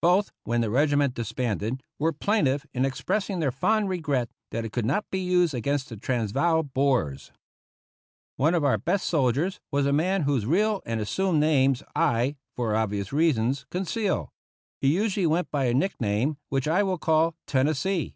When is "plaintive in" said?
2.12-2.84